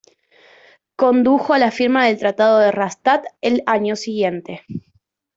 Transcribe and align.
Condujo 0.95 1.53
a 1.53 1.59
la 1.59 1.69
firma 1.69 2.07
del 2.07 2.17
Tratado 2.17 2.57
de 2.57 2.71
Rastatt 2.71 3.23
el 3.39 3.61
año 3.67 3.95
siguiente. 3.95 4.63